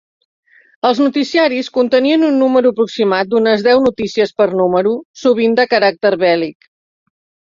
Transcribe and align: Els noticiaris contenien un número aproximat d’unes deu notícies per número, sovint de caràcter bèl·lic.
Els 0.87 0.99
noticiaris 1.01 1.67
contenien 1.75 2.23
un 2.29 2.39
número 2.43 2.71
aproximat 2.75 3.29
d’unes 3.33 3.65
deu 3.67 3.81
notícies 3.83 4.33
per 4.39 4.47
número, 4.63 4.95
sovint 5.25 5.55
de 5.61 5.67
caràcter 5.75 6.13
bèl·lic. 6.25 6.67